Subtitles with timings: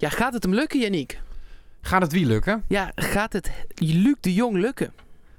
[0.00, 1.20] Ja, gaat het hem lukken, Yannick?
[1.80, 2.64] Gaat het wie lukken?
[2.68, 4.92] Ja, gaat het Luc de Jong lukken?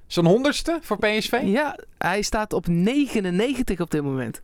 [0.07, 1.39] Zijn honderdste voor PSV?
[1.43, 4.41] Ja, hij staat op 99 op dit moment.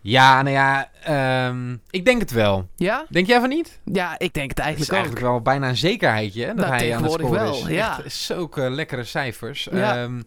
[0.00, 2.68] Ja, nou ja, ehm, ik denk het wel.
[2.76, 3.06] Ja?
[3.08, 3.78] Denk jij van niet?
[3.84, 5.30] Ja, ik denk het Het is eigenlijk eigenlijk ook.
[5.32, 7.74] wel bijna een zekerheidje hè, dat Nou, hij aan het scoren wel, is.
[7.74, 8.02] ja.
[8.04, 9.68] Echt zulke lekkere cijfers.
[9.72, 10.02] Ja.
[10.02, 10.22] Ehm,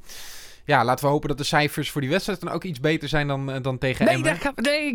[0.66, 3.28] ja, laten we hopen dat de cijfers voor die wedstrijd dan ook iets beter zijn
[3.28, 4.38] dan, eh, dan tegen Nee, Emmen.
[4.42, 4.94] daar nee,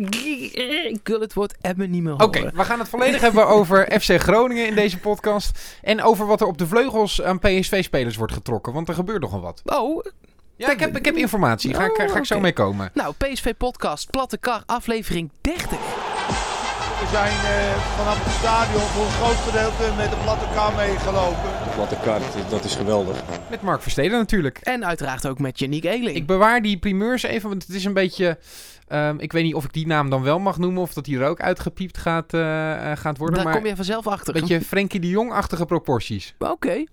[0.91, 2.55] ik wil het woord Emmen niet meer Oké, horen.
[2.55, 5.77] we gaan het volledig hebben over FC Groningen in deze podcast.
[5.81, 8.73] En over wat er op de vleugels aan PSV-spelers wordt getrokken.
[8.73, 9.61] Want er gebeurt nogal wat.
[9.65, 10.05] Oh,
[10.55, 11.73] Ja, ik heb, ik heb informatie.
[11.73, 12.43] Ga, ik- ga, ik zo oké.
[12.43, 12.91] mee komen.
[12.93, 15.98] nou, PSV Podcast, Platte Kar, aflevering 30.
[16.99, 21.49] We zijn eh, vanaf het stadion voor een groot gedeelte met de platte kar meegelopen.
[21.63, 23.17] De platte kaart, dat is geweldig.
[23.49, 24.57] Met Mark Versteden natuurlijk.
[24.57, 26.15] En uiteraard ook met Yannick Eeling.
[26.15, 28.37] Ik bewaar die primeurs even, want het is een beetje...
[28.87, 31.19] ehm, ik weet niet of ik die naam dan wel mag noemen of dat die
[31.19, 33.35] er ook uitgepiept gaat, eh, eh, gaat worden.
[33.35, 34.35] Daar maar kom je vanzelf achter.
[34.35, 36.33] een beetje Frenkie de Jong-achtige proporties.
[36.39, 36.83] Oké.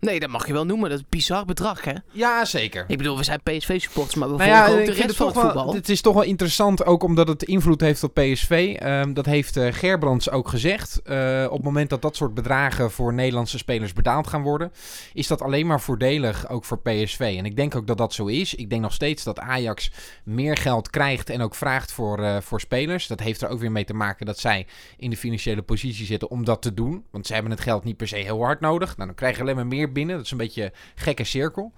[0.00, 0.88] Nee, dat mag je wel noemen.
[0.88, 1.92] Dat is een bizar bedrag, hè?
[2.10, 2.84] Ja, zeker.
[2.88, 5.26] Ik bedoel, we zijn PSV-supporters, maar we Nou volgen ja, ook de rest het van
[5.26, 5.74] het wel, voetbal.
[5.74, 8.76] het is toch wel interessant, ook omdat het invloed heeft op PSV.
[8.78, 11.02] Ehm, dat heeft eh, Gerbrands ook gezegd.
[11.02, 14.72] Eh, op het moment dat dat soort bedragen voor Nederlandse spelers betaald gaan worden,
[15.14, 17.34] is dat alleen maar voordelig ook voor PSV.
[17.38, 18.54] En ik denk ook dat dat zo is.
[18.54, 19.90] Ik denk nog steeds dat Ajax
[20.24, 23.06] meer geld krijgt en ook vraagt voor, eh, voor spelers.
[23.06, 26.30] Dat heeft er ook weer mee te maken dat zij in de financiële positie zitten
[26.30, 27.04] om dat te doen.
[27.10, 28.96] Want ze hebben het geld niet per se heel hard nodig.
[28.96, 30.16] Nou, dan krijg je alleen maar meer binnen.
[30.16, 31.72] Dat is een beetje een gekke cirkel.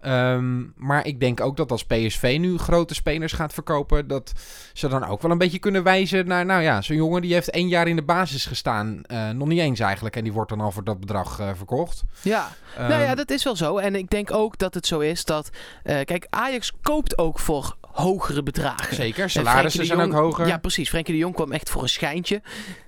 [0.00, 4.32] Ehm, maar ik denk ook dat als PSV nu grote spelers gaat verkopen, dat
[4.72, 7.50] ze dan ook wel een beetje kunnen wijzen naar, nou ja, zo'n jongen die heeft
[7.50, 9.02] één jaar in de basis gestaan.
[9.02, 10.16] Eh, nog niet eens eigenlijk.
[10.16, 12.04] En die wordt dan al voor dat bedrag eh, verkocht.
[12.22, 13.78] Ja, nou Ehm, ja, dat is wel zo.
[13.78, 15.50] En ik denk ook dat het zo is dat...
[15.82, 18.96] eh, kijk, Ajax koopt ook voor hogere bedragen.
[18.96, 20.46] Zeker, En salarissen zijn ook hoger.
[20.46, 20.88] Ja, precies.
[20.88, 22.42] Frenkie de Jong kwam echt voor een schijntje.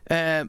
[0.09, 0.42] Eh,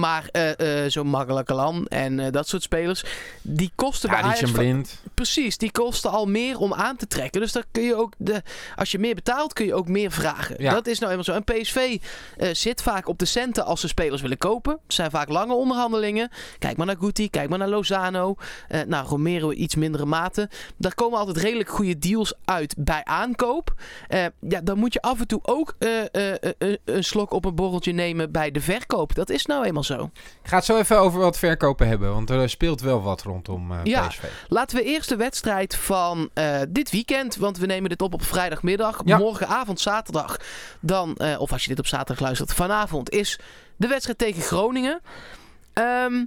[0.00, 1.52] maar eh, eh, zo'n Makkelijke
[1.88, 3.04] en dat soort spelers,
[3.42, 4.50] die kosten bij ja, die Ajax...
[4.50, 5.02] van- blind.
[5.14, 7.40] Precies, die kosten al meer om aan te trekken.
[7.40, 8.42] Dus dan kun je ook de,
[8.76, 10.56] als je meer betaalt, kun je ook meer vragen.
[10.58, 10.72] Ja.
[10.72, 11.32] Dat is nou eenmaal zo.
[11.32, 11.98] En PSV
[12.52, 14.72] zit vaak op de centen als ze spelers willen kopen.
[14.72, 16.30] Het zijn vaak lange onderhandelingen.
[16.58, 18.34] Kijk maar naar Guti, kijk maar naar Lozano.
[18.68, 20.50] Eh nou, Romero iets mindere mate.
[20.76, 23.74] Daar komen altijd redelijk goede deals uit bij aankoop.
[24.08, 25.76] Ja, dan moet je af en toe ook
[26.84, 29.03] een slok op een borreltje nemen bij de verkoop.
[29.12, 30.10] Dat is nou eenmaal zo.
[30.42, 33.72] Ik ga het zo even over wat verkopen hebben, want er speelt wel wat rondom
[33.72, 34.06] eh, Ja.
[34.06, 34.22] PSV.
[34.48, 38.22] Laten we eerst de wedstrijd van eh, dit weekend, want we nemen dit op op
[38.24, 39.00] vrijdagmiddag.
[39.04, 39.18] Ja.
[39.18, 40.36] Morgenavond, zaterdag,
[40.80, 43.38] dan, eh, of als je dit op zaterdag luistert, vanavond is
[43.76, 45.00] de wedstrijd tegen Groningen.
[45.72, 46.24] Ehm,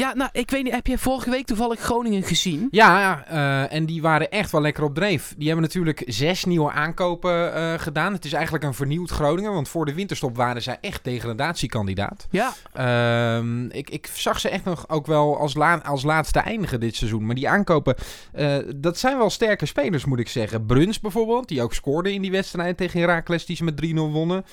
[0.00, 2.68] ja, nou, ik weet niet, heb jij vorige week toevallig Groningen gezien?
[2.70, 5.34] Ja, eh, en die waren echt wel lekker op dreef.
[5.36, 8.12] Die hebben natuurlijk zes nieuwe aankopen eh, gedaan.
[8.12, 12.26] Het is eigenlijk een vernieuwd Groningen, want voor de winterstop waren zij echt degradatiekandidaat.
[12.30, 16.80] Ja, Ehm, ik, ik zag ze echt nog ook wel als, la- als laatste eindigen
[16.80, 17.26] dit seizoen.
[17.26, 17.94] Maar die aankopen,
[18.32, 20.66] eh, dat zijn wel sterke spelers, moet ik zeggen.
[20.66, 24.44] Bruns bijvoorbeeld, die ook scoorde in die wedstrijd tegen Heracles, die ze met 3-0 wonnen.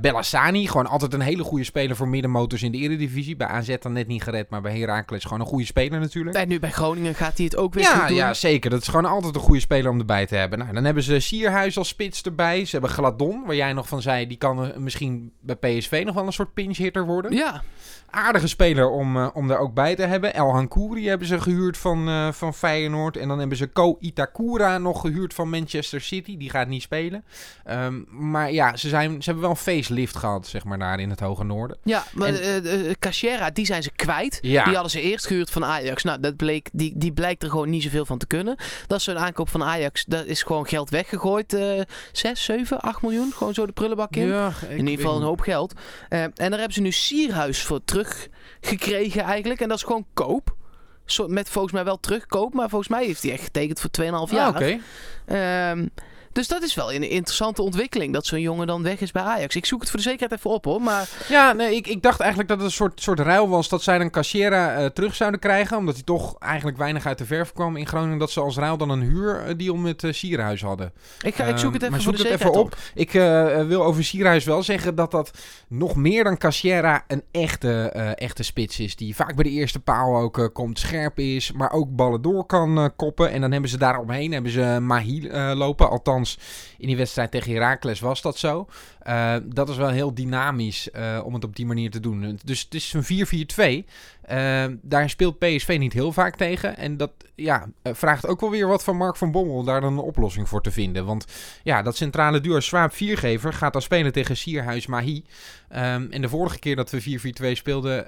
[0.00, 3.36] Bellassani, gewoon altijd een hele goede speler voor middenmotors in de Eredivisie.
[3.36, 6.36] Bij AZ dan net niet gered, maar bij Heracles gewoon een goede speler natuurlijk.
[6.36, 8.16] en nu bij Groningen gaat hij het ook weer Ja, goed doen.
[8.16, 8.70] ja, zeker.
[8.70, 10.58] Dat is gewoon altijd een goede speler om erbij te hebben.
[10.58, 12.64] Nou, dan hebben ze Sierhuis als spits erbij.
[12.64, 16.14] Ze hebben Gladon, waar jij nog van zei, die kan eh, misschien bij PSV nog
[16.14, 17.62] wel een soort pinch hitter worden Ja,
[18.10, 20.34] aardige speler om, eh, om daar ook bij te hebben.
[20.34, 23.16] El Hankouri hebben ze gehuurd van, eh, van Feyenoord.
[23.16, 26.36] En dan hebben ze Ko Itakura nog gehuurd van Manchester City.
[26.36, 27.24] Die gaat niet spelen.
[27.64, 31.10] Ehm, maar ja, ze, zijn, ze hebben wel een facelift gehad, zeg maar, daar in
[31.10, 31.76] het Hoge Noorden.
[31.84, 34.38] ja maar En- eh, Cachera, die zijn ze kwijt.
[34.40, 34.64] Ja.
[34.64, 36.02] Die hadden ze eerst gehuurd van Ajax.
[36.02, 38.56] Nou, dat bleek, die, die blijkt er gewoon niet zoveel van te kunnen.
[38.86, 40.04] Dat is zo'n aankoop van Ajax.
[40.04, 41.52] Dat is gewoon geld weggegooid.
[41.52, 41.80] eh
[42.12, 43.32] 6, 7, 8 miljoen.
[43.32, 44.26] Gewoon zo de prullenbak in.
[44.26, 45.72] Ja, in ieder geval een hoop geld.
[46.08, 49.60] Eh, en daar hebben ze nu Sierhuis voor teruggekregen eigenlijk.
[49.60, 50.54] En dat is gewoon koop.
[51.04, 52.54] Zo, met volgens mij wel terugkoop.
[52.54, 54.30] Maar volgens mij heeft hij echt getekend voor 2,5 jaar.
[54.30, 54.78] Ja, oké.
[55.26, 55.86] Ehm,
[56.34, 58.12] dus dat is wel een interessante ontwikkeling.
[58.12, 59.56] Dat zo'n jongen dan weg is bij Ajax.
[59.56, 60.82] Ik zoek het voor de zekerheid even op hoor.
[60.82, 63.82] Maar Ja, nee, ik, ik dacht eigenlijk dat het een soort, soort ruil was dat
[63.82, 65.76] zij dan Cachera eh, terug zouden krijgen.
[65.76, 68.18] Omdat hij toch eigenlijk weinig uit de verf kwam in Groningen.
[68.18, 70.92] Dat ze als ruil dan een huurdeal met eh Sierhuis hadden.
[71.22, 72.56] ik, ga, ik zoek het Ehm, even maar voor de het even op.
[72.66, 72.76] op.
[72.94, 75.30] Ik eh, wil over Sierhuis wel zeggen dat dat
[75.68, 78.96] nog meer dan Cachera een echte, eh, echte spits is.
[78.96, 82.44] Die vaak bij de eerste paal ook eh, komt, scherp is, maar ook ballen door
[82.46, 83.30] kan eh, koppen.
[83.30, 85.90] En dan hebben ze daaromheen hebben ze Mahi eh, lopen.
[85.90, 86.23] Althans,
[86.78, 88.66] in die wedstrijd tegen Heracles was dat zo.
[89.08, 92.38] Uh, dat is wel heel dynamisch uh, om het op die manier te doen.
[92.44, 93.88] Dus het is een 4-4-2.
[94.30, 96.76] Uh, daar speelt PSV niet heel vaak tegen.
[96.76, 99.92] En dat ja, vraagt ook wel weer wat van Mark van Bommel om daar dan
[99.92, 101.04] een oplossing voor te vinden.
[101.04, 101.24] Want
[101.62, 105.24] ja, dat centrale duo Swaap Viergever gaat dan spelen tegen Sierhuis Mahi.
[105.70, 107.98] Um, en de vorige keer dat we 4-4-2 speelden,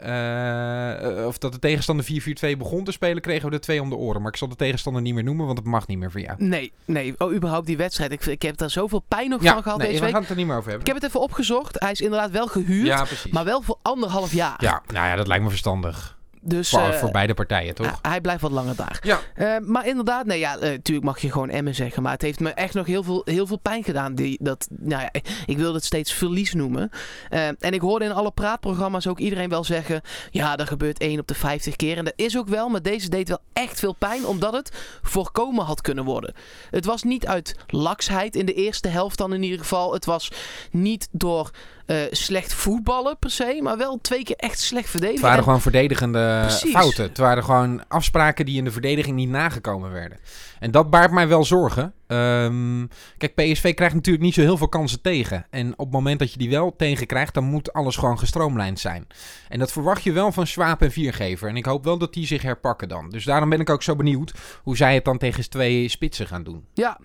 [1.26, 2.06] of dat de tegenstander
[2.54, 4.22] 4-4-2 begon te spelen, kregen we de twee om de oren.
[4.22, 6.44] Maar ik zal de tegenstander niet meer noemen, want het mag niet meer voor jou.
[6.44, 7.14] Nee, nee.
[7.18, 8.05] Oh, überhaupt die wedstrijd.
[8.12, 10.14] Ik, ik heb daar zoveel pijn nog van gehad nee, deze we week.
[10.14, 10.86] gaan het er niet meer over hebben.
[10.88, 11.80] Ik heb het even opgezocht.
[11.80, 14.56] Hij is inderdaad wel gehuurd, Ja, maar wel voor anderhalf jaar.
[14.58, 16.15] Ja, nou ja, dat lijkt me verstandig.
[16.46, 17.98] Dus Voor, eh, voor beide partijen, toch?
[18.02, 18.98] hij- blijft wat langer daar.
[19.02, 19.20] Ja.
[19.34, 22.02] Eh, maar inderdaad, nee, ja, natuurlijk mag je gewoon Emmen zeggen.
[22.02, 24.14] Maar het heeft me echt nog heel veel, heel veel pijn gedaan.
[24.14, 26.90] Die, dat, nou ja, ik wil het steeds verlies noemen.
[27.28, 30.00] Eh, en ik hoorde in alle praatprogramma's ook iedereen wel zeggen...
[30.30, 31.96] Ja, dat gebeurt 1 op de 50 keer.
[31.96, 34.26] En dat is ook wel, maar deze deed wel echt veel pijn.
[34.26, 34.72] Omdat het
[35.02, 36.34] voorkomen had kunnen worden.
[36.70, 39.92] Het was niet uit laksheid in de eerste helft dan in ieder geval.
[39.92, 40.30] Het was
[40.70, 41.50] niet door...
[41.86, 45.14] eh, slecht voetballen per se, maar wel twee keer echt slecht verdedigen.
[45.20, 46.72] Het waren En- gewoon verdedigende Precies.
[46.72, 47.04] fouten.
[47.04, 50.18] Het waren gewoon afspraken die in de verdediging niet nagekomen werden.
[50.60, 51.92] En dat baart mij wel zorgen.
[52.06, 52.86] Ehm,
[53.18, 55.46] kijk, PSV krijgt natuurlijk niet zo heel veel kansen tegen.
[55.50, 59.06] En op het moment dat je die wel tegenkrijgt, dan moet alles gewoon gestroomlijnd zijn.
[59.48, 61.48] En dat verwacht je wel van Swaap en Viergever.
[61.48, 63.10] En ik hoop wel dat die zich herpakken dan.
[63.10, 64.32] Dus daarom ben ik ook zo benieuwd
[64.62, 66.64] hoe zij het dan tegen twee spitsen gaan doen.
[66.74, 66.98] Ja,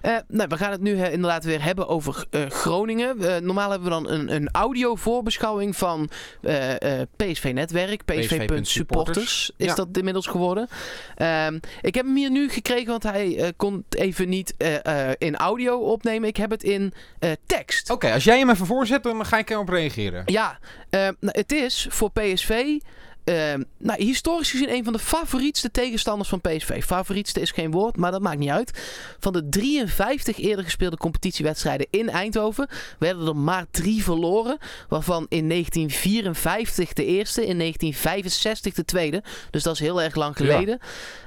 [0.00, 3.16] Eh, nou, we gaan het nu eh, inderdaad weer hebben over eh, Groningen.
[3.44, 6.08] Normaal hebben we dan een, een audio voorbeschouwing van
[7.16, 9.74] PSV-netwerk, PSV.supporters is Ja.
[9.74, 10.68] dat inmiddels geworden.
[11.16, 15.36] Ehm, ik heb hem hier nu gekregen, want hij kon even niet eh, eh, in
[15.36, 16.28] audio opnemen.
[16.28, 17.90] Ik heb het in eh, tekst.
[17.90, 20.22] Oké, als jij hem even voorzet, dan ga ik erop reageren.
[20.26, 20.58] Ja,
[21.20, 22.78] het is voor PSV.
[23.24, 23.34] Eh,
[23.78, 26.84] nou, historisch gezien een van de favorietste tegenstanders van PSV.
[26.84, 28.82] Favorietste is geen woord, maar dat maakt niet uit.
[29.18, 32.68] Van de 53 eerder gespeelde competitiewedstrijden in Eindhoven
[32.98, 34.58] werden er maar drie verloren.
[34.88, 39.22] Waarvan in 1954 de eerste, in 1965 de tweede.
[39.50, 40.78] Dus dat is heel erg lang geleden.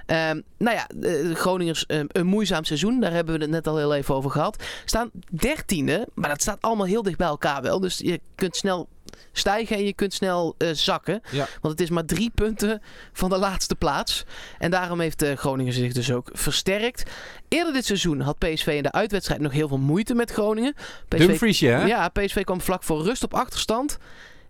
[0.05, 2.99] Ehm, nou ja, de de Groningers ehm, een moeizaam seizoen.
[2.99, 4.63] Daar hebben we het net al heel even over gehad.
[4.85, 7.79] Staan dertiende, maar dat staat allemaal heel dicht bij elkaar wel.
[7.79, 8.87] Dus je kunt snel
[9.31, 11.21] stijgen en je kunt snel eh, zakken.
[11.31, 11.47] Ja.
[11.61, 12.81] Want het is maar drie punten
[13.13, 14.25] van de laatste plaats.
[14.59, 17.03] En daarom heeft de Groningen zich dus ook versterkt.
[17.47, 20.73] Eerder dit seizoen had PSV in de uitwedstrijd nog heel veel moeite met Groningen.
[21.07, 21.85] PSV, Dumfriesje, hè?
[21.85, 23.97] ja, PSV kwam vlak voor rust op achterstand.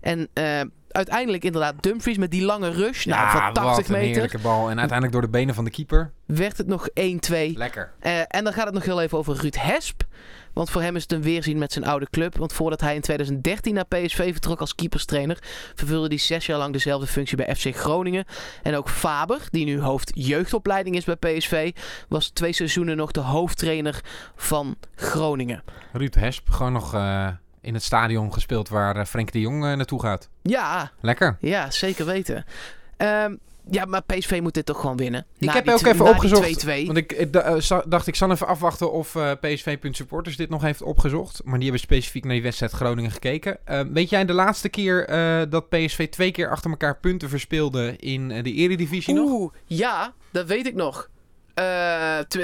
[0.01, 0.62] En eh,
[0.93, 3.05] uiteindelijk inderdaad Dumfries met die lange rush.
[3.05, 4.69] Nou, van 80 wat een meter heerlijke bal.
[4.69, 6.11] En uiteindelijk door de benen van de keeper.
[6.25, 6.93] werd het nog 1-2.
[7.53, 7.91] Lekker.
[7.99, 10.03] Eh, en dan gaat het nog heel even over Ruud Hesp.
[10.53, 12.37] Want voor hem is het een weerzien met zijn oude club.
[12.37, 15.37] Want voordat hij in 2013 naar PSV vertrok als keeperstrainer...
[15.75, 18.25] vervulde hij zes jaar lang dezelfde functie bij FC Groningen.
[18.63, 21.71] En ook Faber, die nu hoofd jeugdopleiding is bij PSV...
[22.07, 24.01] was twee seizoenen nog de hoofdtrainer
[24.35, 25.63] van Groningen.
[25.91, 27.27] Ruud Hesp, gewoon nog eh,
[27.63, 30.30] in het stadion gespeeld waar eh, Frenk de Jong eh, naartoe gaat.
[30.42, 31.38] Ja, Lekker.
[31.39, 32.45] ja zeker weten.
[32.98, 33.36] Ehm,
[33.69, 35.25] ja, maar PSV moet dit toch gewoon winnen.
[35.38, 36.65] Ik Na heb ook even opgezocht.
[36.65, 36.86] 2-2.
[36.86, 41.42] Want ik eh, dacht, ik zal even afwachten of eh PSV.supporters dit nog heeft opgezocht.
[41.44, 43.57] Maar die hebben specifiek naar die wedstrijd Groningen gekeken.
[43.65, 45.07] Eh, weet jij de laatste keer
[45.50, 49.30] dat PSV twee keer achter elkaar punten verspeelde in de Eredivisie nog?
[49.30, 51.10] Oeh, ja, dat weet ik nog.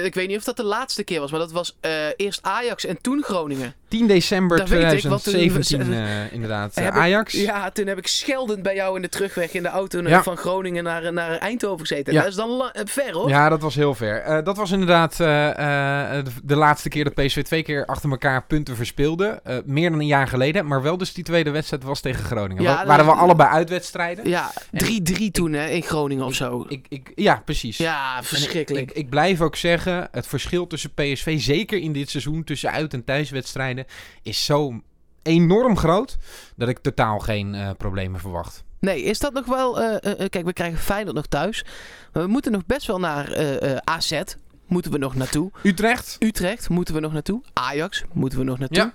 [0.03, 1.77] Ik weet niet of dat de laatste keer was, maar dat was
[2.15, 3.73] eerst Ajax en toen Groningen.
[3.89, 6.73] 10 december Dat weet ik, want toen- 2017 eh, inderdaad.
[6.75, 7.33] Eh, Heb ik- Ajax.
[7.33, 10.23] Ja, toen heb ik scheldend bij jou in de terugweg in de auto Ja.
[10.23, 12.13] van Groningen naar, naar Eindhoven gezeten.
[12.13, 12.19] Ja.
[12.21, 13.29] Dat is dan eh, ver hoor.
[13.29, 14.21] Ja, dat was heel ver.
[14.21, 15.49] Eh, dat was inderdaad eh,
[16.17, 19.39] eh, de, de laatste keer dat PSV twee keer achter elkaar punten verspeelde.
[19.43, 20.67] Eh, meer dan een jaar geleden.
[20.67, 22.63] Maar wel dus die tweede wedstrijd was tegen Groningen.
[22.63, 24.29] Ja, waren we allebei uitwedstrijden?
[24.29, 26.65] Ja, 3-3 toen hè, in Groningen of zo.
[26.67, 27.77] Ik, ik, ja, precies.
[27.77, 28.89] Ja, verschrikkelijk.
[28.89, 32.71] Ik, ik, ik blijf ook zeggen, het verschil tussen PSV, zeker in dit seizoen, tussen
[32.71, 33.78] uit- en thuiswedstrijden,
[34.21, 34.81] is zo
[35.23, 36.17] enorm groot
[36.55, 38.63] dat ik totaal geen eh, problemen verwacht.
[38.79, 39.81] Nee, is dat nog wel...
[39.81, 41.65] eh, eh, kijk, we krijgen Feyenoord nog thuis.
[42.13, 43.37] Maar we moeten nog best wel naar
[43.83, 44.21] AZ.
[44.67, 45.51] Moeten we nog naartoe.
[45.63, 46.15] Utrecht?
[46.19, 47.41] Utrecht moeten we nog naartoe.
[47.53, 48.77] Ajax moeten we nog naartoe.
[48.77, 48.93] Ja.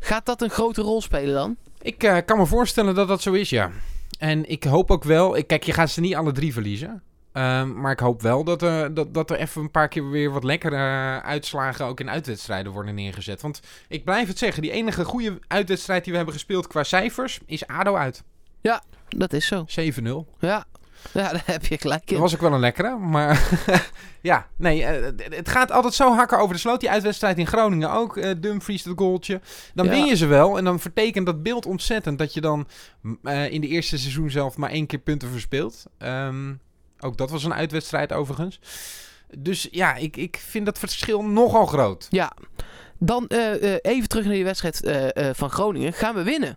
[0.00, 1.56] Gaat dat een grote rol spelen dan?
[1.80, 3.70] Ik kan me voorstellen dat dat zo is, ja.
[4.18, 5.44] En ik hoop ook wel...
[5.46, 7.02] Kijk, je gaat ze niet alle drie verliezen.
[7.36, 10.30] Ehm, maar ik hoop wel dat, er dat, dat er even een paar keer weer
[10.30, 10.76] wat lekkere
[11.22, 13.42] uitslagen ook in uitwedstrijden worden neergezet.
[13.42, 17.40] Want ik blijf het zeggen, die enige goede uitwedstrijd die we hebben gespeeld qua cijfers
[17.46, 18.22] is ADO uit.
[19.08, 19.64] Dat is zo.
[19.66, 20.04] 7-0.
[20.38, 20.64] Ja.
[21.12, 22.12] Ja, daar heb je gelijk in.
[22.12, 23.48] Dat was ook wel een lekkere, maar
[24.20, 26.80] ja, nee, eh, het gaat altijd zo hakken over de sloot.
[26.80, 29.40] Die uitwedstrijd in Groningen ook, eh, Dumfries dat goaltje.
[29.74, 29.90] Dan Ja.
[29.92, 32.66] win je ze wel en dan vertekent dat beeld ontzettend dat je dan
[33.22, 35.84] eh, in de eerste seizoen zelf maar één keer punten verspeelt.
[35.98, 36.52] Ehm,
[37.00, 38.60] ook dat was een uitwedstrijd overigens.
[39.38, 42.06] Dus ja, ik, ik vind dat verschil nogal groot.
[42.10, 42.32] Ja.
[42.98, 45.92] Dan eh, eh, even terug naar die wedstrijd eh, van Groningen.
[45.92, 46.56] Gaan we winnen?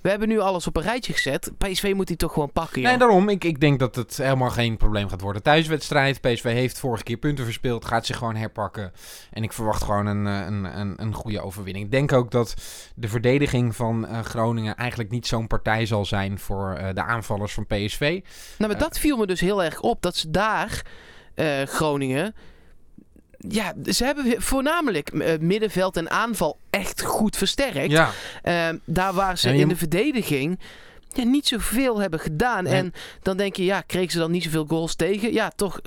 [0.00, 1.52] We hebben nu alles op een rijtje gezet.
[1.58, 2.90] PSV moet die toch gewoon pakken, joh.
[2.90, 3.28] Nee, daarom.
[3.28, 5.42] Ik, ik denk dat het helemaal geen probleem gaat worden.
[5.42, 6.20] Thuiswedstrijd.
[6.20, 7.84] PSV heeft vorige keer punten verspeeld.
[7.84, 8.92] Gaat zich gewoon herpakken.
[9.30, 11.84] En ik verwacht gewoon een, eh, een, een, een goede overwinning.
[11.84, 12.54] Ik denk ook dat
[12.94, 17.52] de verdediging van eh, Groningen eigenlijk niet zo'n partij zal zijn voor eh, de aanvallers
[17.52, 18.20] van PSV.
[18.58, 20.02] Nou, maar dat viel me dus heel erg op.
[20.02, 20.82] Dat ze daar,
[21.64, 22.34] Groningen...
[23.38, 27.90] Ja, ze hebben voornamelijk eh, middenveld en aanval echt goed versterkt.
[27.90, 28.10] Ja,
[28.42, 30.58] Eh, daar waar ze Ja, in de verdediging
[31.08, 32.64] ja, niet zoveel hebben gedaan.
[32.64, 32.72] Nee.
[32.72, 35.32] En dan denk je, ja, kregen ze dan niet zoveel goals tegen?
[35.32, 35.80] Ja, toch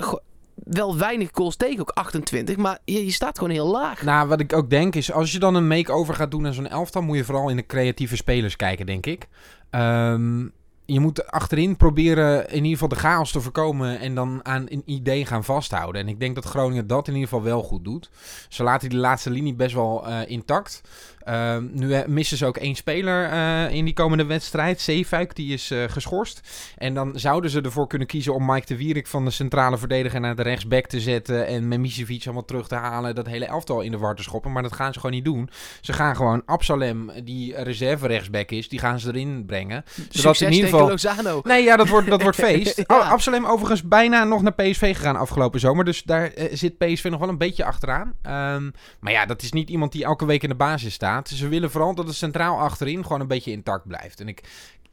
[0.56, 2.56] wel weinig goals tegen, ook 28.
[2.56, 4.02] Maar je, je staat gewoon heel laag.
[4.02, 6.68] Nou, wat ik ook denk is, als je dan een make-over gaat doen aan zo'n
[6.68, 9.28] elftal, moet je vooral in de creatieve spelers kijken, denk ik.
[9.70, 10.46] Ehm,
[10.94, 14.84] je moet achterin proberen in ieder geval de chaos te voorkomen en dan aan een
[14.86, 16.02] idee gaan vasthouden.
[16.02, 18.10] En ik denk dat Groningen dat in ieder geval wel goed doet.
[18.50, 20.82] Ze laten die laatste linie best wel eh, intact.
[21.24, 24.82] Ehm, nu eh, missen ze ook één speler eh, in die komende wedstrijd.
[24.82, 26.42] Zeefuik, die is eh, geschorst.
[26.78, 30.20] En dan zouden ze ervoor kunnen kiezen om Mike de Wierik van de centrale verdediger
[30.20, 31.48] naar de rechtsback te zetten.
[31.48, 33.16] En Memisevic allemaal terug te halen.
[33.16, 34.52] Dat hele elftal in de war te schoppen.
[34.52, 35.50] Maar dat gaan ze gewoon niet doen.
[35.82, 39.84] Ze gaan gewoon Absalem, die reserve rechtsback is, die gaan ze erin brengen.
[39.86, 40.88] Succes Zodat in ieder geval...
[40.88, 41.42] Lozano.
[41.44, 42.78] Nee, ja, dat wordt, dat wordt feest.
[42.78, 42.84] Ja.
[42.88, 45.86] Oh, Absalem overigens bijna nog naar PSV gegaan afgelopen zomer.
[45.86, 48.14] Dus daar zit PSV nog wel een beetje achteraan.
[48.22, 51.09] Ehm, maar ja, dat is niet iemand die elke week in de basis staat.
[51.24, 54.20] Ze willen vooral dat het centraal achterin gewoon een beetje intact blijft.
[54.20, 54.42] En ik,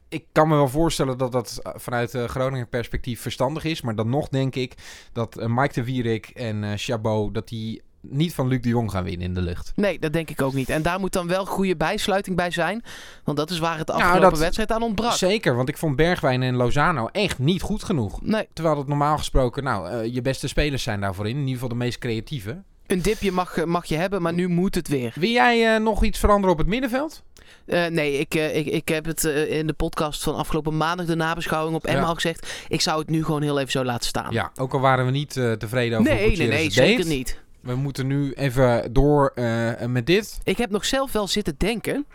[0.09, 3.81] ik kan me wel voorstellen dat dat eh, vanuit eh, Groningen perspectief verstandig is.
[3.81, 4.73] Maar dan nog denk ik
[5.13, 9.03] dat eh, Mike de Wierik en Chabot, dat die niet van Luc de Jong gaan
[9.03, 9.71] winnen in de lucht.
[9.75, 10.69] Nee, dat denk ik ook niet.
[10.69, 12.83] En daar moet dan wel goede bijsluiting bij zijn.
[13.23, 15.11] Want dat is waar het Nou, afgelopen dat- wedstrijd aan ontbrak.
[15.11, 18.21] Zeker, want ik vond Bergwijn en Lozano echt niet goed genoeg.
[18.21, 21.31] Nee, Terwijl het normaal gesproken, nou, je beste spelers zijn daarvoor in.
[21.31, 22.63] In ieder geval de meest creatieve.
[22.87, 25.11] Een dipje mag, mag je hebben, maar nu moet het weer.
[25.15, 27.23] Wil jij eh, nog iets veranderen op het middenveld?
[27.65, 31.05] Eh, nee, ik, eh, ik, ik heb het eh, in de podcast van afgelopen maandag,
[31.05, 32.05] de nabeschouwing op Emma Ja.
[32.07, 32.65] al gezegd.
[32.67, 34.33] Ik zou het nu gewoon heel even zo laten staan.
[34.33, 36.73] Ja, ook al waren we niet eh, tevreden over hoe nee, nee, Gutierrez nee, het
[36.73, 37.17] zeker deed.
[37.17, 37.39] niet.
[37.61, 40.39] We moeten nu even door eh, met dit.
[40.43, 42.05] Ik heb nog zelf wel zitten denken.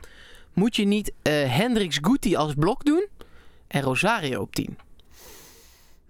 [0.52, 3.06] Moet je niet eh Hendricks Guti als blok doen
[3.68, 4.76] en Rosario op 10?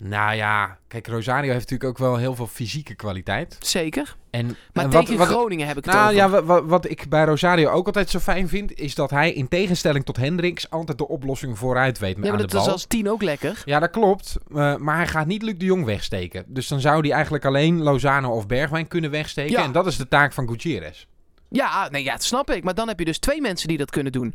[0.04, 3.56] Nou ja, kijk, Rosario heeft natuurlijk ook wel heel veel fysieke kwaliteit.
[3.60, 4.16] Zeker.
[4.30, 6.16] En, Maar en tegen wat, Groningen heb ik het nou over.
[6.16, 9.32] ja, wa- wa- wat, ik bij Rosario ook altijd zo fijn vind, is dat hij
[9.32, 12.66] in tegenstelling tot Hendricks altijd de oplossing vooruit weet ja, maar aan de dat bal.
[12.66, 13.62] is als 10 ook lekker.
[13.64, 14.36] Ja, dat klopt.
[14.54, 16.44] Eh, maar hij gaat niet Luc de Jong wegsteken.
[16.46, 19.52] Dus dan zou hij eigenlijk alleen Lozano of Bergwijn kunnen wegsteken.
[19.52, 19.64] Ja.
[19.64, 21.04] En dat is de taak van Gutierrez.
[21.48, 22.64] Ja, nee, ja, dat snap ik.
[22.64, 24.34] Maar dan heb je dus twee mensen die dat kunnen doen.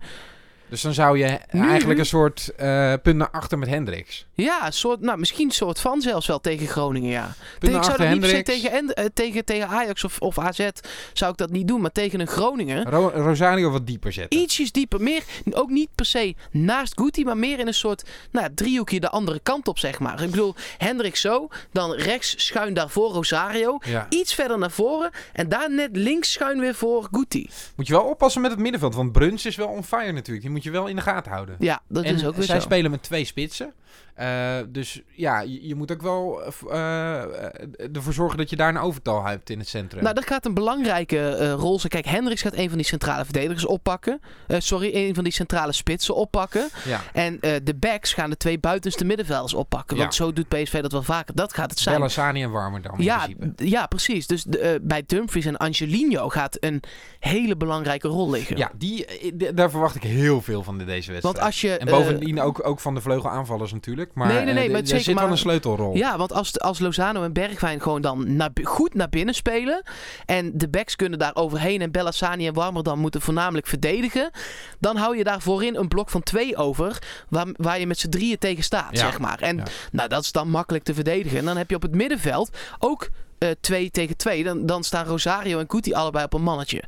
[0.69, 4.25] Dus dan zou je Nu- eigenlijk een soort eh, punt naar achter met Hendricks.
[4.33, 7.33] Ja, soort, nou, misschien een soort van zelfs wel tegen Groningen, ja.
[7.59, 10.67] Punt ik zou dat niet per tegen, en- eh, tegen, tegen Ajax of, of AZ
[11.13, 11.81] zou ik dat niet doen.
[11.81, 14.39] Maar tegen een Groningen, Ro- Rosario wat dieper zetten.
[14.39, 15.01] ietsjes dieper.
[15.01, 19.09] Meer, ook niet per se naast Guti, maar meer in een soort nou, driehoekje de
[19.09, 20.21] andere kant op, zeg maar.
[20.23, 23.77] Ik bedoel, Hendrik zo, dan rechts schuin daarvoor Rosario.
[23.85, 24.05] Ja.
[24.09, 27.49] Iets verder naar voren en daar net links schuin weer voor Guti.
[27.75, 28.95] Moet je wel oppassen met het middenveld.
[28.95, 30.41] Want Bruns is wel on fire natuurlijk.
[30.41, 31.55] Die moet je wel in de gaten houden.
[31.59, 32.61] Ja, dat en is ook weer zij zo.
[32.65, 33.73] spelen met twee spitsen.
[34.15, 38.69] Eh, dus ja, je, je moet ook wel eh, eh, ervoor zorgen dat je daar
[38.69, 40.03] een overtal hebt in het centrum.
[40.03, 41.91] Nou, dat gaat een belangrijke rol zijn.
[41.91, 44.19] Kijk, Hendricks gaat een van die centrale verdedigers oppakken.
[44.47, 46.69] Sorry, een van die centrale spitsen oppakken.
[46.85, 47.01] ja.
[47.13, 49.97] En de backs gaan de twee buitenste middenvelders oppakken.
[49.97, 50.23] Want Ja.
[50.25, 51.35] zo doet PSV dat wel vaker.
[51.35, 51.95] Dat gaat het zijn.
[51.95, 53.69] Bellassani en Warmerdam Ja, principe.
[53.69, 54.27] ja, precies.
[54.27, 56.81] Dus de, bij Dumfries en Angelino gaat een
[57.19, 58.57] hele belangrijke rol liggen.
[58.57, 59.05] Ja, die,
[59.53, 61.21] daar verwacht ik heel veel van in deze wedstrijd.
[61.23, 61.77] Want als je...
[61.77, 64.11] en eh, bovendien ook, ook van de vleugelaanvallers natuurlijk.
[64.13, 65.95] Maar Nee, nee, nee, eh, maar zeker, zit wel maar- een sleutelrol.
[65.95, 69.81] Ja, want als, als Lozano en Bergwijn gewoon dan naar, goed naar binnen spelen.
[70.25, 71.81] En de backs kunnen daar overheen.
[71.81, 74.31] En Bellassani en Warmerdam moeten voornamelijk verdedigen.
[74.79, 76.97] Dan hou je daar voorin een blok van twee over.
[77.29, 78.97] Waar, waar je met z'n drieën tegen staat, Ja.
[78.97, 79.39] zeg maar.
[79.39, 79.63] En Ja.
[79.91, 81.37] nou, dat is dan makkelijk te verdedigen.
[81.37, 82.49] En dan heb je op het middenveld
[82.79, 84.43] ook eh, twee tegen twee.
[84.43, 86.83] Dan, dan staan Rosario en Kuti allebei op een mannetje.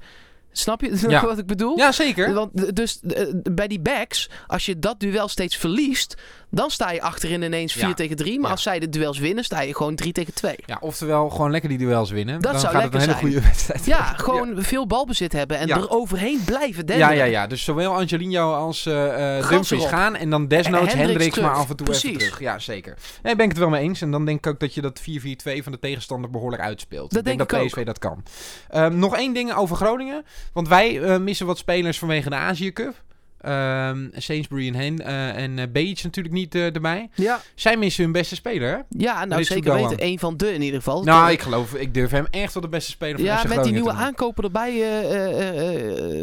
[0.52, 1.26] Snap je Ja.
[1.26, 1.78] wat ik bedoel?
[1.78, 2.34] Ja, zeker.
[2.34, 6.18] Want dus eh, bij die backs, als je dat duel steeds verliest,
[6.52, 7.94] dan sta je achterin ineens 4 Ja.
[7.94, 8.36] tegen 3.
[8.38, 8.52] Maar Ja.
[8.52, 10.56] als zij de duels winnen, sta je gewoon 3 tegen 2.
[10.66, 12.42] Ja, oftewel gewoon lekker die duels winnen.
[12.42, 14.20] Dat dan zou gaat het een hele lekker goede wedstrijd Ja, worden.
[14.20, 15.76] gewoon veel balbezit hebben en Ja.
[15.78, 17.16] er overheen blijven Ja, denderen.
[17.16, 17.48] ja, ja.
[17.48, 20.16] Dus zowel Angelino als eh eh Gas Dumfries gaan.
[20.16, 22.40] En dan desnoods En Hendricks, Hendricks maar af en toe even terug.
[22.40, 22.98] Ja, zeker.
[23.24, 24.02] Nee, ben ik het wel mee eens.
[24.02, 27.10] En dan denk ik ook dat je dat 4-4-2 van de tegenstander behoorlijk uitspeelt.
[27.10, 28.24] Dat ik denk, denk dat ik PSV dat kan.
[28.70, 30.26] Ehm, nog één ding over Groningen.
[30.54, 32.94] Want wij eh, missen wat spelers vanwege de Azië Cup.
[33.42, 37.10] Ehm Sainsbury en Hen eh, en uh, Beach natuurlijk niet eh, erbij.
[37.14, 38.78] Ja, Zij missen hun beste speler, hè?
[38.90, 40.04] ja nou zeker weten.
[40.04, 41.04] Een van de in ieder geval.
[41.04, 43.74] Nou, ik geloof, ik durf hem echt wel de beste speler van Ja, met die
[43.74, 44.72] nieuwe aankopen erbij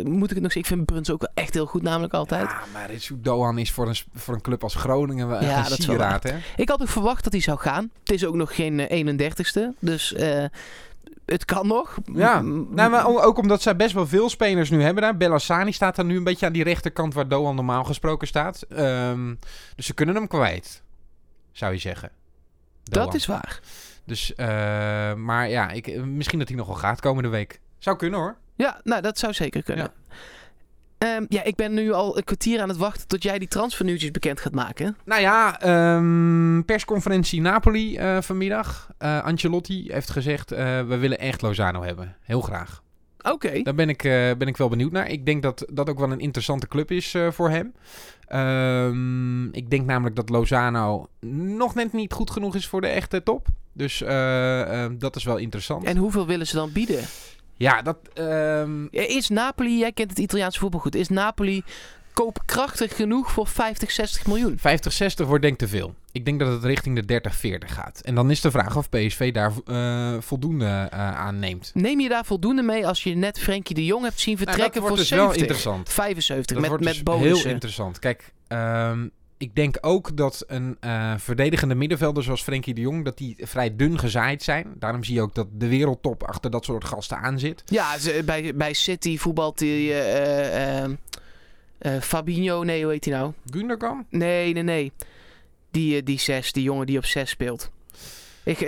[0.04, 0.60] moet ik het nog zeggen.
[0.60, 2.50] Ik vind Bruns ook wel echt heel goed, namelijk altijd.
[2.50, 5.68] Ja, maar Ritsu Doan is voor een, voor een club als Groningen wel Ja, een
[5.68, 6.36] dat is wel sieraad, hè?
[6.56, 7.90] Ik had ook verwacht dat hij zou gaan.
[8.00, 10.44] Het is ook nog geen eh, 31ste, dus eh,
[11.26, 11.96] het kan nog.
[12.12, 15.16] Ja, nou, maar ook omdat zij best wel veel spelers nu hebben daar.
[15.16, 18.62] Bellassani staat dan nu een beetje aan die rechterkant waar Doan normaal gesproken staat.
[18.62, 19.34] Ehm,
[19.76, 20.82] dus ze kunnen hem kwijt,
[21.52, 22.10] zou je zeggen.
[22.82, 23.60] dat is waar.
[24.04, 24.46] Dus, eh,
[25.14, 27.60] maar ja, ik, misschien dat hij nog wel gaat komende week.
[27.78, 28.36] Zou kunnen hoor.
[28.54, 29.92] Ja, nou, dat zou zeker kunnen.
[30.98, 34.10] Ehm, ja, ik ben nu al een kwartier aan het wachten tot jij die transfernieuwtjes
[34.10, 34.96] bekend gaat maken.
[35.04, 38.90] Nou ja, ehm, persconferentie Napoli eh, vanmiddag.
[38.98, 42.16] Eh, Ancelotti heeft gezegd, eh, we willen echt Lozano hebben.
[42.22, 42.82] Heel graag.
[43.22, 43.62] Oké.
[43.62, 44.02] Daar ben ik,
[44.38, 45.10] ben ik wel benieuwd naar.
[45.10, 47.74] Ik denk dat dat ook wel een interessante club is voor hem.
[48.26, 51.08] Ehm, ik denk namelijk dat Lozano
[51.50, 53.46] nog net niet goed genoeg is voor de echte top.
[53.72, 53.98] Dus
[54.98, 55.84] dat is wel interessant.
[55.84, 57.04] En hoeveel willen ze dan bieden?
[57.56, 57.96] Ja, dat...
[58.14, 61.62] ehm, Is Napoli, jij kent het Italiaanse voetbal goed, is Napoli
[62.12, 64.58] koopkrachtig genoeg voor 50, 60 miljoen?
[64.58, 65.94] 50, 60 wordt denk ik te veel.
[66.12, 68.00] Ik denk dat het richting de 30, 40 gaat.
[68.04, 71.70] En dan is de vraag of PSV daar eh, voldoende eh, aan neemt.
[71.74, 74.80] Neem je daar voldoende mee als je net Frenkie de Jong hebt zien Nou, vertrekken
[74.80, 75.42] dat wordt voor dus wel 70?
[75.42, 75.88] interessant.
[75.92, 77.44] 75 Dat met, wordt met dus bonussen.
[77.44, 77.98] heel interessant.
[77.98, 79.06] Kijk, ehm,
[79.38, 83.04] ik denk ook dat een eh, verdedigende middenvelder zoals Frenkie de Jong...
[83.04, 84.74] dat die vrij dun gezaaid zijn.
[84.78, 87.62] Daarom zie je ook dat de wereldtop achter dat soort gasten aan zit.
[87.66, 90.90] Ja, bij, bij City voetbalt die eh, eh,
[91.78, 93.32] eh, Fabinho, nee, hoe heet hij nou?
[93.50, 94.06] Gundogan?
[94.10, 94.92] Nee, nee, nee.
[95.70, 97.70] Die, die zes, die jongen die op zes speelt.
[98.44, 98.60] Ik,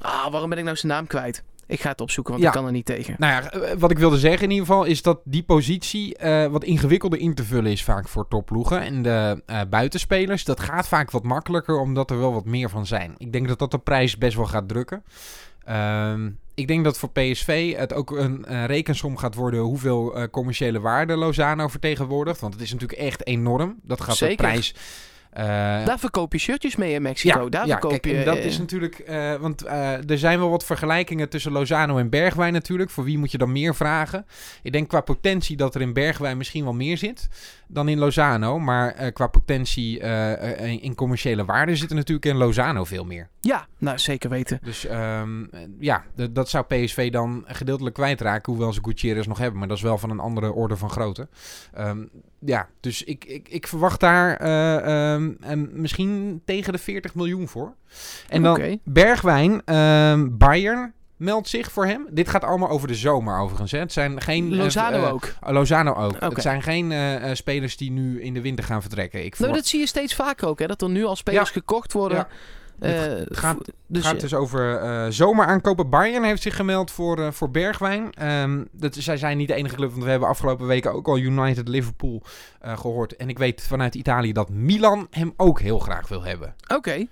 [0.00, 1.42] ah, waarom ben ik nou zijn naam kwijt?
[1.70, 2.50] Ik ga het opzoeken, want Ja.
[2.50, 3.14] ik kan er niet tegen.
[3.18, 6.46] Nou ja, eh, wat ik wilde zeggen in ieder geval is dat die positie eh,
[6.46, 8.80] wat ingewikkelder in te vullen is vaak voor topploegen.
[8.80, 12.86] En de eh, buitenspelers, dat gaat vaak wat makkelijker omdat er wel wat meer van
[12.86, 13.14] zijn.
[13.16, 15.04] Ik denk dat dat de prijs best wel gaat drukken.
[15.64, 21.16] Ehm, ik denk dat voor PSV het ook een rekensom gaat worden hoeveel commerciële waarde
[21.16, 22.40] Lozano vertegenwoordigt.
[22.40, 23.76] Want het is natuurlijk echt enorm.
[23.82, 24.36] Dat gaat Zeker.
[24.36, 24.74] de prijs...
[25.30, 25.44] eh,
[25.84, 27.48] Daar verkoop je shirtjes mee in Mexico.
[27.48, 28.24] Daar verkoop kijk, je...
[28.24, 28.98] dat eh, is natuurlijk...
[28.98, 29.66] eh, want
[30.06, 32.90] er zijn wel wat vergelijkingen tussen Lozano en Bergwijn natuurlijk.
[32.90, 34.26] Voor wie moet je dan meer vragen?
[34.62, 37.28] Ik denk qua potentie dat er in Bergwijn misschien wel meer zit
[37.66, 38.58] dan in Lozano.
[38.58, 39.98] Maar qua potentie
[40.80, 43.28] in, commerciële waarde zit er natuurlijk in Lozano veel meer.
[43.40, 44.58] Ja, nou zeker weten.
[44.62, 48.52] Dus ehm, eh, ja, dat zou PSV dan gedeeltelijk kwijtraken.
[48.52, 49.58] Hoewel ze Gutierrez nog hebben.
[49.58, 51.28] Maar dat is wel van een andere orde van grootte.
[51.72, 52.04] Ehm,
[52.44, 57.74] ja, dus ik, ik, ik verwacht daar em, misschien tegen de 40 miljoen voor.
[58.28, 58.78] En dan.
[58.84, 62.06] Bergwijn, ehm, Bayern meldt zich voor hem.
[62.10, 63.70] Dit gaat allemaal over de zomer overigens.
[63.72, 63.78] Hè.
[63.78, 64.52] Het zijn geen...
[64.52, 65.32] eh, Lozano eh, ook.
[65.40, 66.16] Lozano ook.
[66.20, 66.92] Het zijn geen
[67.36, 69.24] spelers die nu in de winter gaan vertrekken.
[69.24, 70.66] Ik Nou, dat zie je steeds vaker ook, hè?
[70.66, 71.54] Dat er nu al spelers Ja.
[71.54, 72.18] gekocht worden.
[72.18, 72.28] Ja.
[72.80, 74.20] Eh, Het gaat- vo- Het dus gaat ja.
[74.20, 75.90] dus over eh zomer aankopen.
[75.90, 78.12] Bayern heeft zich gemeld voor, eh, voor Bergwijn.
[78.12, 81.18] Ehm, dat, zij zijn niet de enige club, want we hebben afgelopen weken ook al
[81.18, 82.22] United Liverpool
[82.60, 83.16] eh, gehoord.
[83.16, 86.54] En ik weet vanuit Italië dat Milan hem ook heel graag wil hebben.
[86.74, 87.06] Oké.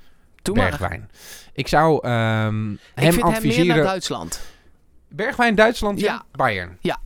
[0.52, 1.10] Bergwijn.
[1.52, 3.66] Ik zou ehm, hem ik vind hem meer adviseren.
[3.66, 4.40] naar Duitsland.
[5.08, 6.00] Bergwijn, Duitsland.
[6.00, 6.22] Ja.
[6.32, 6.76] Bayern.
[6.80, 6.98] Ja.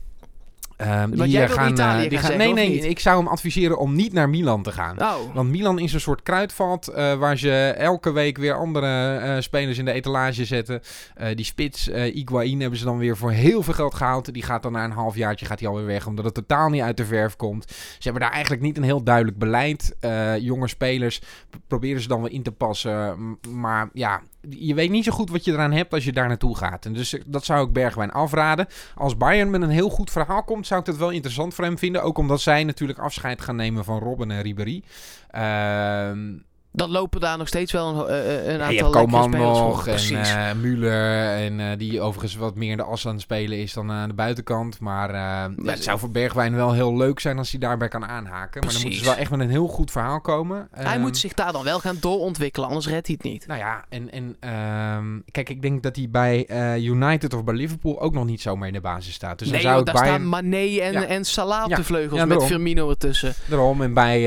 [0.83, 2.99] Ehm, die jij eh, wil gaan, Italië eh, die gaan gaan, zeggen, nee, nee, ik
[2.99, 5.01] zou hem adviseren om niet naar Milan te gaan.
[5.01, 9.41] Oh, Want Milan is een soort kruidvat eh, waar ze elke week weer andere eh,
[9.41, 10.81] spelers in de etalage zetten.
[11.15, 14.33] Eh, die spits, eh Higuaín, hebben ze dan weer voor heel veel geld gehaald.
[14.33, 16.97] Die gaat dan na een halfjaartje gaat hij alweer weg, omdat het totaal niet uit
[16.97, 17.69] de verf komt.
[17.69, 19.95] Ze hebben daar eigenlijk niet een heel duidelijk beleid.
[19.99, 21.21] Eh, jonge spelers
[21.67, 23.17] proberen ze dan wel in te passen.
[23.49, 26.57] Maar ja, je weet niet zo goed wat je eraan hebt als je daar naartoe
[26.57, 26.85] gaat.
[26.85, 28.67] En dus eh, dat zou ik Bergwijn afraden.
[28.95, 31.77] Als Bayern met een heel goed verhaal komt, zou ik dat wel interessant voor hem
[31.77, 32.03] vinden.
[32.03, 34.83] Ook omdat zij natuurlijk afscheid gaan nemen van Robben en Ribéry.
[35.29, 36.29] Ehm
[36.75, 39.59] dan lopen daar nog steeds wel een, eh, eh, een ja, aantal hebt lekkere spelers
[39.59, 41.37] nog en eh Müller.
[41.59, 44.15] En die overigens wat meer in de as aan het spelen is dan aan de
[44.15, 44.79] buitenkant.
[44.79, 48.63] Maar ja, het zou voor Bergwijn wel heel leuk zijn als hij daarbij kan aanhaken.
[48.63, 50.67] Maar dan moeten ze wel echt met een heel goed verhaal komen.
[50.71, 53.47] hij Ehm, moet zich daar dan wel gaan doorontwikkelen, anders redt hij het niet.
[53.47, 56.47] Nou ja, en, en ehm, kijk, ik denk dat hij bij
[56.79, 59.39] United of bij Liverpool ook nog niet zomaar in de basis staat.
[59.39, 61.05] Dus nee, dan zou joh, daar bij staan Mané en, Ja.
[61.05, 61.75] en Salah op Ja.
[61.75, 62.43] de vleugels Ja, met.
[62.43, 63.33] Firmino ertussen.
[63.45, 63.81] Daarom.
[63.81, 64.21] En bij,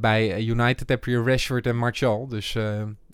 [0.00, 2.28] bij United heb je Rashford en Martial.
[2.28, 2.62] Dus eh,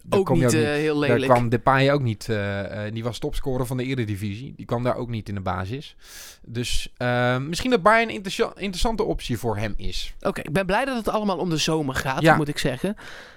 [0.02, 1.32] daar Ook niet, eh, heel Daar lelijk.
[1.32, 2.28] kwam Depay ook niet.
[2.28, 4.54] eh, die was topscorer van de Eredivisie.
[4.56, 5.96] Die kwam daar ook niet in de basis.
[6.42, 6.92] Dus
[7.40, 10.14] misschien dat Bayern een interessa- interessante optie voor hem is.
[10.20, 12.36] Oké, ik ben blij dat het allemaal om de zomer gaat, Ja.
[12.36, 12.96] moet ik zeggen.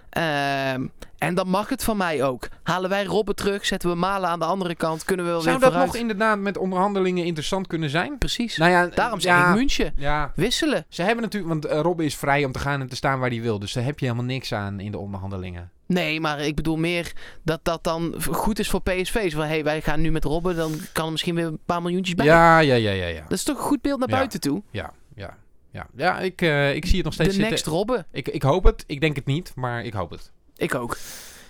[0.10, 2.48] Ehm, en dan mag het van mij ook.
[2.63, 5.52] Halen wij Robben terug, zetten we Malen aan de andere kant, kunnen we wel Zou
[5.52, 5.91] weer dat vooruit.
[5.91, 8.17] nog inderdaad met onderhandelingen interessant kunnen zijn?
[8.17, 8.58] Precies.
[8.58, 9.93] Nou ja, Daarom zeg ja, ik München.
[9.96, 10.86] Ja, Wisselen.
[10.89, 13.30] ze hebben natuurlijk, want eh, Robben is vrij om te gaan en te staan waar
[13.30, 13.60] hij wil.
[13.60, 15.72] Dus daar heb je helemaal niks aan in de onderhandelingen.
[15.88, 17.12] Nee, maar ik bedoel meer
[17.43, 19.32] dat dat dan goed is voor PSV.
[19.32, 21.82] Zo van, hey, wij gaan nu met Robben, dan kan er misschien weer een paar
[21.82, 22.26] miljoentjes bij.
[22.26, 23.22] Ja, ja, ja, ja, ja.
[23.22, 24.15] Dat is toch een goed beeld naar Ja.
[24.15, 24.62] buiten toe?
[24.72, 25.38] Ja, ja,
[25.78, 25.88] ja.
[25.96, 28.06] Ja, ik, eh, ik zie het nog steeds De next Robben.
[28.12, 28.84] Ik, ik hoop het.
[28.88, 30.32] Ik denk het niet, maar ik hoop het.
[30.56, 30.98] Ik ook.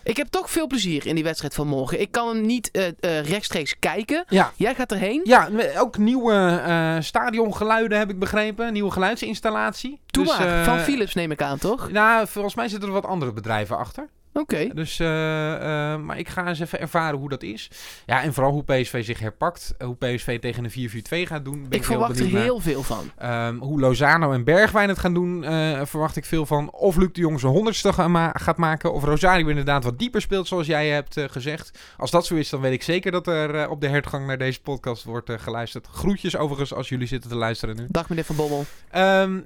[0.04, 2.00] Ik heb toch veel plezier in die wedstrijd van morgen.
[2.02, 4.26] Ik kan hem niet eh, eh, rechtstreeks kijken.
[4.30, 4.52] Ja.
[4.56, 5.22] Jij gaat erheen.
[5.24, 8.74] Ja, ook nieuwe stadiongeluiden heb ik begrepen.
[8.74, 10.00] Nieuwe geluidsinstallatie.
[10.06, 10.64] Doe Dus, maar.
[10.64, 11.92] van Philips neem ik aan, toch?
[11.92, 14.10] Nou, volgens mij zitten er wat andere bedrijven achter.
[14.38, 14.70] Oké.
[14.74, 17.70] Dus, eh, eh, maar ik ga eens even ervaren hoe dat is.
[18.06, 19.76] Ja, en vooral hoe PSV zich herpakt.
[19.78, 21.54] Hoe PSV tegen een 4-4-2 gaat doen.
[21.54, 23.12] Ben Ik heel verwacht er heel veel van.
[23.18, 26.72] Ehm, hoe Lozano en Bergwijn het gaan doen, eh, verwacht ik veel van.
[26.72, 27.94] Of Luc de Jong zijn honderdste
[28.34, 28.94] gaat maken.
[28.94, 31.80] Of Rosario inderdaad wat dieper speelt, zoals jij hebt eh, gezegd.
[31.98, 34.38] Als dat zo is, dan weet ik zeker dat er eh, op de hertgang naar
[34.38, 35.88] deze podcast wordt eh, geluisterd.
[35.88, 37.86] Groetjes overigens als jullie zitten te luisteren nu.
[37.90, 38.66] Dag meneer Van Bommel.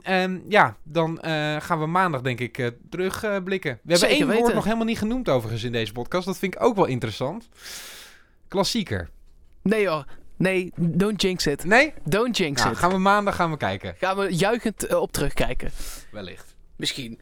[0.04, 3.80] En ja, dan eh, gaan we maandag denk ik eh, terugblikken.
[3.84, 6.26] we hebben één woord nog helemaal niet genoemd overigens in deze podcast.
[6.26, 7.50] Dat vind ik ook wel interessant.
[8.48, 9.10] Klassieker.
[9.64, 10.06] Nee hoor.
[10.38, 11.64] Nee, don't jinx it.
[11.64, 11.94] Nee?
[12.04, 12.80] Don't jinx Nou, it.
[12.80, 13.96] gaan we maandag gaan we kijken.
[13.98, 15.72] Gaan we juichend eh, op terugkijken.
[16.12, 16.56] Wellicht.
[16.76, 17.20] Misschien.